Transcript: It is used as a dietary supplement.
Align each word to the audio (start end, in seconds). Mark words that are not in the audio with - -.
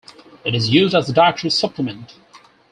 It 0.43 0.55
is 0.55 0.71
used 0.71 0.95
as 0.95 1.07
a 1.09 1.13
dietary 1.13 1.51
supplement. 1.51 2.15